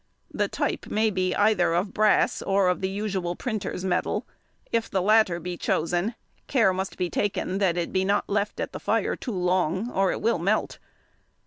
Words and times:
The 0.33 0.47
type 0.47 0.87
may 0.87 1.11
be 1.11 1.35
either 1.35 1.75
of 1.75 1.93
brass 1.93 2.41
or 2.41 2.69
of 2.69 2.81
the 2.81 2.89
usual 2.89 3.35
printer's 3.35 3.85
metal; 3.85 4.25
if 4.71 4.89
the 4.89 4.99
latter 4.99 5.39
be 5.39 5.57
chosen, 5.57 6.15
care 6.47 6.73
must 6.73 6.97
be 6.97 7.07
taken 7.11 7.59
that 7.59 7.77
it 7.77 7.93
be 7.93 8.03
not 8.03 8.27
left 8.27 8.59
at 8.59 8.71
the 8.73 8.79
fire 8.79 9.15
too 9.15 9.31
long, 9.31 9.91
or 9.91 10.11
it 10.11 10.19
will 10.19 10.39
melt. 10.39 10.79